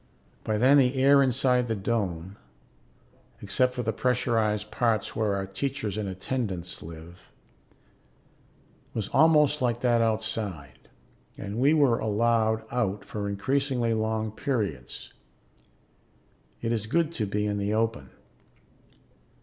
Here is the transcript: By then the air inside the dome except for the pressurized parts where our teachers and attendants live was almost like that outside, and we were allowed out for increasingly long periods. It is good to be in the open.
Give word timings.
By 0.43 0.57
then 0.57 0.79
the 0.79 0.95
air 0.95 1.21
inside 1.21 1.67
the 1.67 1.75
dome 1.75 2.35
except 3.39 3.75
for 3.75 3.83
the 3.83 3.93
pressurized 3.93 4.71
parts 4.71 5.15
where 5.15 5.35
our 5.35 5.45
teachers 5.45 5.95
and 5.95 6.09
attendants 6.09 6.81
live 6.81 7.31
was 8.95 9.09
almost 9.09 9.61
like 9.61 9.81
that 9.81 10.01
outside, 10.01 10.89
and 11.37 11.59
we 11.59 11.75
were 11.75 11.99
allowed 11.99 12.63
out 12.71 13.05
for 13.05 13.29
increasingly 13.29 13.93
long 13.93 14.31
periods. 14.31 15.13
It 16.63 16.71
is 16.71 16.87
good 16.87 17.13
to 17.13 17.27
be 17.27 17.45
in 17.45 17.59
the 17.59 17.75
open. 17.75 18.09